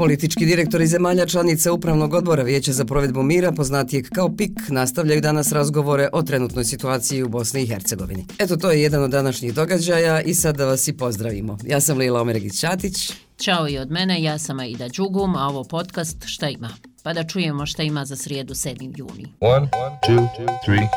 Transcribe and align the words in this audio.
Politički 0.00 0.46
direktori 0.46 0.86
zemalja 0.86 1.26
članica 1.26 1.72
Upravnog 1.72 2.14
odbora 2.14 2.42
Vijeća 2.42 2.72
za 2.72 2.84
provedbu 2.84 3.22
mira, 3.22 3.52
poznatijeg 3.52 4.08
kao 4.08 4.36
PIK, 4.36 4.68
nastavljaju 4.68 5.20
danas 5.20 5.52
razgovore 5.52 6.08
o 6.12 6.22
trenutnoj 6.22 6.64
situaciji 6.64 7.22
u 7.22 7.28
Bosni 7.28 7.62
i 7.62 7.66
Hercegovini. 7.66 8.26
Eto, 8.38 8.56
to 8.56 8.70
je 8.70 8.82
jedan 8.82 9.02
od 9.02 9.10
današnjih 9.10 9.54
događaja 9.54 10.20
i 10.20 10.34
sad 10.34 10.56
da 10.56 10.64
vas 10.64 10.88
i 10.88 10.96
pozdravimo. 10.96 11.58
Ja 11.66 11.80
sam 11.80 11.98
Lila 11.98 12.20
Omeregić-Ćatić. 12.20 13.12
Ćao 13.38 13.68
i 13.68 13.78
od 13.78 13.90
mene, 13.90 14.22
ja 14.22 14.38
sam 14.38 14.60
Aida 14.60 14.88
Đugum, 14.88 15.36
a 15.36 15.48
ovo 15.48 15.64
podcast 15.64 16.24
Šta 16.26 16.48
ima? 16.48 16.70
Pa 17.02 17.12
da 17.12 17.24
čujemo 17.24 17.66
šta 17.66 17.82
ima 17.82 18.04
za 18.04 18.16
srijedu 18.16 18.54
7. 18.54 18.98
juni. 18.98 19.26
One, 19.40 19.68
two, 20.08 20.28
three, 20.64 20.88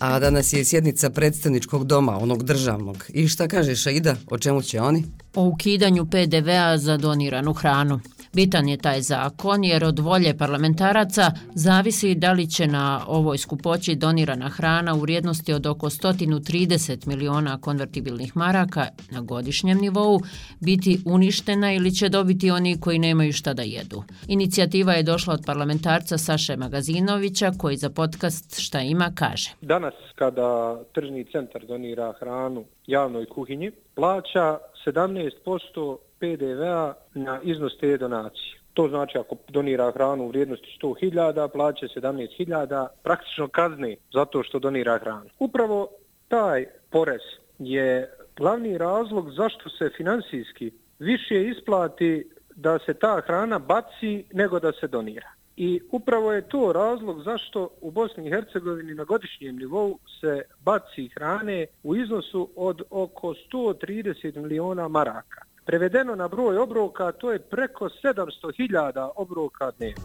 a 0.00 0.18
danas 0.18 0.52
je 0.52 0.64
sjednica 0.64 1.10
predstavničkog 1.10 1.86
doma, 1.86 2.18
onog 2.18 2.44
državnog. 2.44 3.04
I 3.08 3.28
šta 3.28 3.48
kažeš, 3.48 3.86
Aida, 3.86 4.16
o 4.30 4.38
čemu 4.38 4.62
će 4.62 4.80
oni? 4.80 5.04
O 5.34 5.44
ukidanju 5.44 6.06
PDV-a 6.06 6.78
za 6.78 6.96
doniranu 6.96 7.52
hranu. 7.52 8.00
Bitan 8.32 8.68
je 8.68 8.76
taj 8.76 9.00
zakon 9.00 9.64
jer 9.64 9.84
od 9.84 9.98
volje 9.98 10.38
parlamentaraca 10.38 11.32
zavisi 11.54 12.14
da 12.14 12.32
li 12.32 12.46
će 12.50 12.66
na 12.66 13.04
ovoj 13.06 13.38
skupoći 13.38 13.94
donirana 13.94 14.48
hrana 14.48 14.94
u 14.94 14.98
vrijednosti 14.98 15.52
od 15.52 15.66
oko 15.66 15.86
130 15.86 17.06
miliona 17.06 17.60
konvertibilnih 17.60 18.36
maraka 18.36 18.86
na 19.10 19.20
godišnjem 19.20 19.78
nivou 19.78 20.20
biti 20.60 21.00
uništena 21.06 21.72
ili 21.72 21.94
će 21.94 22.08
dobiti 22.08 22.50
oni 22.50 22.80
koji 22.80 22.98
nemaju 22.98 23.32
šta 23.32 23.54
da 23.54 23.62
jedu. 23.62 24.02
Inicijativa 24.26 24.92
je 24.92 25.02
došla 25.02 25.34
od 25.34 25.42
parlamentarca 25.46 26.18
Saše 26.18 26.56
Magazinovića 26.56 27.52
koji 27.58 27.76
za 27.76 27.90
podcast 27.90 28.60
Šta 28.60 28.80
ima 28.80 29.12
kaže. 29.14 29.50
Danas 29.60 29.94
kada 30.14 30.80
tržni 30.94 31.24
centar 31.32 31.66
donira 31.66 32.12
hranu 32.20 32.64
javnoj 32.90 33.26
kuhinji 33.26 33.70
plaća 33.94 34.58
17% 34.86 35.96
PDV-a 36.18 36.94
na 37.14 37.40
iznos 37.42 37.78
te 37.78 37.96
donacije. 37.96 38.60
To 38.74 38.88
znači 38.88 39.18
ako 39.18 39.36
donira 39.48 39.92
hranu 39.92 40.24
u 40.24 40.28
vrijednosti 40.28 40.78
100.000, 40.82 41.48
plaće 41.52 41.86
17.000, 41.86 42.86
praktično 43.02 43.48
kazne 43.48 43.96
zato 44.12 44.42
što 44.42 44.58
donira 44.58 44.98
hranu. 44.98 45.30
Upravo 45.38 45.88
taj 46.28 46.66
porez 46.90 47.20
je 47.58 48.10
glavni 48.36 48.78
razlog 48.78 49.30
zašto 49.30 49.68
se 49.68 49.90
finansijski 49.96 50.70
više 50.98 51.44
isplati 51.44 52.30
da 52.60 52.78
se 52.86 52.94
ta 52.94 53.20
hrana 53.26 53.58
baci 53.58 54.24
nego 54.32 54.60
da 54.60 54.72
se 54.72 54.88
donira. 54.88 55.28
I 55.56 55.80
upravo 55.90 56.32
je 56.32 56.48
to 56.48 56.72
razlog 56.72 57.22
zašto 57.22 57.68
u 57.80 57.90
Bosni 57.90 58.26
i 58.26 58.30
Hercegovini 58.30 58.94
na 58.94 59.04
godišnjem 59.04 59.56
nivou 59.56 59.98
se 60.20 60.42
baci 60.64 61.08
hrane 61.14 61.66
u 61.82 61.96
iznosu 61.96 62.48
od 62.56 62.82
oko 62.90 63.34
130 63.52 64.36
miliona 64.36 64.88
maraka. 64.88 65.42
Prevedeno 65.64 66.14
na 66.14 66.28
broj 66.28 66.58
obroka, 66.58 67.12
to 67.12 67.32
je 67.32 67.38
preko 67.38 67.88
700.000 68.02 69.10
obroka 69.16 69.70
dnevno. 69.78 70.02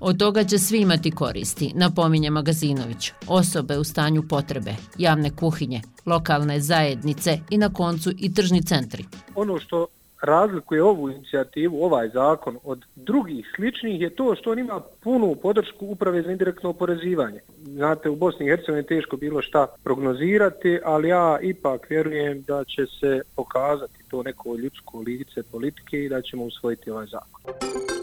Od 0.00 0.18
toga 0.18 0.44
će 0.44 0.58
svi 0.58 0.80
imati 0.80 1.10
koristi, 1.10 1.72
napominje 1.74 2.30
Magazinović. 2.30 3.12
Osobe 3.28 3.78
u 3.78 3.84
stanju 3.84 4.22
potrebe, 4.28 4.74
javne 4.98 5.36
kuhinje, 5.36 5.80
lokalne 6.06 6.60
zajednice 6.60 7.38
i 7.50 7.58
na 7.58 7.72
koncu 7.72 8.10
i 8.18 8.34
tržni 8.34 8.62
centri. 8.62 9.04
Ono 9.34 9.58
što 9.58 9.86
razlikuje 10.26 10.82
ovu 10.82 11.10
inicijativu, 11.10 11.84
ovaj 11.84 12.08
zakon 12.08 12.58
od 12.64 12.84
drugih 12.96 13.52
sličnih 13.56 14.00
je 14.00 14.10
to 14.10 14.34
što 14.34 14.50
on 14.50 14.58
ima 14.58 14.80
punu 15.02 15.34
podršku 15.34 15.86
uprave 15.86 16.22
za 16.22 16.30
indirektno 16.32 16.70
oporezivanje. 16.70 17.40
Znate, 17.64 18.10
u 18.10 18.16
Bosni 18.16 18.46
i 18.46 18.48
Hercegovini 18.48 18.86
teško 18.86 19.16
bilo 19.16 19.42
šta 19.42 19.66
prognozirati, 19.84 20.78
ali 20.84 21.08
ja 21.08 21.38
ipak 21.42 21.90
vjerujem 21.90 22.42
da 22.42 22.64
će 22.64 22.86
se 22.86 23.20
pokazati 23.36 24.08
to 24.10 24.22
neko 24.22 24.56
ljudsko 24.56 24.98
lice 24.98 25.42
politike 25.42 26.04
i 26.04 26.08
da 26.08 26.22
ćemo 26.22 26.44
usvojiti 26.44 26.90
ovaj 26.90 27.06
zakon. 27.06 27.95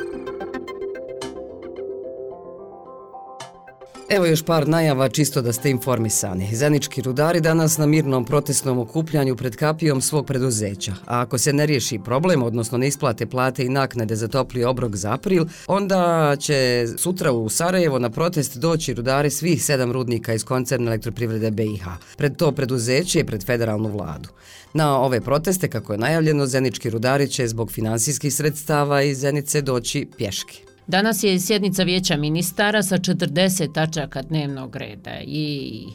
Evo 4.09 4.26
još 4.26 4.44
par 4.44 4.68
najava 4.68 5.09
čisto 5.09 5.42
da 5.42 5.54
ste 5.54 5.70
informisani. 5.70 6.56
Zenički 6.56 7.02
rudari 7.02 7.41
danas 7.41 7.78
na 7.78 7.86
mirnom 7.86 8.25
protestnom 8.25 8.80
okupljanju 8.80 9.36
pred 9.36 9.56
kapijom 9.56 10.02
svog 10.02 10.25
preduzeća. 10.25 10.91
A 11.06 11.22
ako 11.22 11.38
se 11.38 11.53
ne 11.53 11.66
riješi 11.66 12.00
problem, 12.06 12.44
odnosno 12.44 12.78
ne 12.78 12.88
isplate 12.88 13.25
plate 13.25 13.66
i 13.66 13.69
naknade 13.69 14.16
za 14.16 14.28
topli 14.28 14.64
obrok 14.64 14.96
za 14.96 15.14
april, 15.14 15.46
onda 15.68 16.36
će 16.40 16.86
sutra 16.97 17.31
u 17.31 17.50
Sarajevo 17.50 18.00
na 18.00 18.09
protest 18.09 18.58
doći 18.58 18.94
rudari 18.94 19.30
svih 19.30 19.64
sedam 19.64 19.91
rudnika 19.91 20.34
iz 20.34 20.44
koncerna 20.44 20.91
elektroprivrede 20.91 21.52
BiH. 21.52 21.85
Pred 22.18 22.35
to 22.35 22.52
preduzeće 22.52 23.20
i 23.20 23.25
pred 23.25 23.46
federalnu 23.46 23.90
vladu. 23.90 24.30
Na 24.74 25.00
ove 25.00 25.22
proteste, 25.22 25.68
kako 25.68 25.94
je 25.94 26.00
najavljeno, 26.00 26.46
Zenički 26.46 26.90
rudari 26.90 27.28
će 27.28 27.47
zbog 27.47 27.72
finansijskih 27.72 28.34
sredstava 28.34 29.02
iz 29.02 29.20
Zenice 29.20 29.62
doći 29.62 30.08
pješke. 30.18 30.72
Danas 30.88 31.24
je 31.24 31.40
sjednica 31.40 31.84
vijeća 31.84 32.18
ministara 32.18 32.84
sa 32.84 32.98
40 32.98 33.74
tačaka 33.74 34.22
dnevnog 34.22 34.76
reda 34.76 35.20
i 35.26 35.86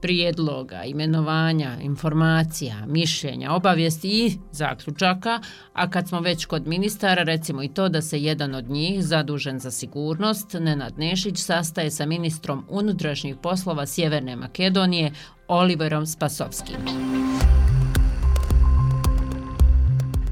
prijedloga, 0.00 0.84
imenovanja, 0.84 1.76
informacija, 1.82 2.86
mišljenja, 2.86 3.52
obavijesti 3.52 4.08
i 4.08 4.38
zaključaka, 4.52 5.40
a 5.72 5.90
kad 5.90 6.08
smo 6.08 6.20
već 6.20 6.44
kod 6.44 6.66
ministara, 6.66 7.22
recimo 7.22 7.62
i 7.62 7.68
to 7.68 7.88
da 7.88 8.02
se 8.02 8.22
jedan 8.22 8.54
od 8.54 8.70
njih, 8.70 9.04
zadužen 9.04 9.58
za 9.58 9.70
sigurnost, 9.70 10.56
Nenad 10.60 10.98
Nešić, 10.98 11.38
sastaje 11.38 11.90
sa 11.90 12.06
ministrom 12.06 12.64
unutrašnjih 12.68 13.36
poslova 13.42 13.86
Sjeverne 13.86 14.36
Makedonije, 14.36 15.12
Oliverom 15.48 16.06
Spasovskim. 16.06 17.07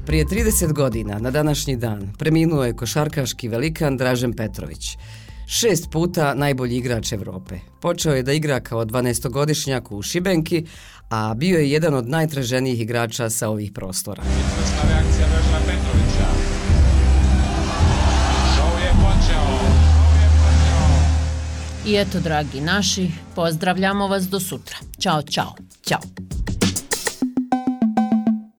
Prije 0.07 0.25
30 0.25 0.73
godina, 0.73 1.19
na 1.19 1.31
današnji 1.31 1.75
dan, 1.75 2.13
preminuo 2.17 2.63
je 2.63 2.75
košarkaški 2.75 3.47
velikan 3.47 3.97
Dražen 3.97 4.33
Petrović. 4.33 4.97
Šest 5.47 5.91
puta 5.91 6.33
najbolji 6.33 6.77
igrač 6.77 7.11
Evrope. 7.11 7.55
Počeo 7.81 8.13
je 8.13 8.23
da 8.23 8.33
igra 8.33 8.59
kao 8.59 8.85
12-godišnjak 8.85 9.91
u 9.91 10.01
Šibenki, 10.01 10.65
a 11.09 11.33
bio 11.33 11.59
je 11.59 11.71
jedan 11.71 11.93
od 11.93 12.09
najtraženijih 12.09 12.81
igrača 12.81 13.29
sa 13.29 13.49
ovih 13.49 13.71
prostora. 13.71 14.23
I 21.85 21.95
eto, 21.95 22.19
dragi 22.19 22.61
naši, 22.61 23.11
pozdravljamo 23.35 24.07
vas 24.07 24.23
do 24.29 24.39
sutra. 24.39 24.77
Ćao, 24.99 25.21
čao, 25.21 25.55
čao. 25.81 26.36